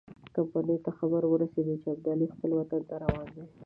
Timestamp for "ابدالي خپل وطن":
1.93-2.81